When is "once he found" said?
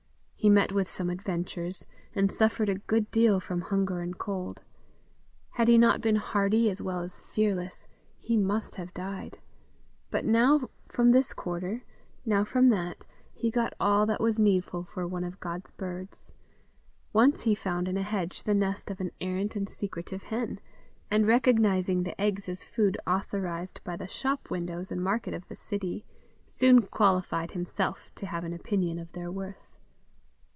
17.13-17.87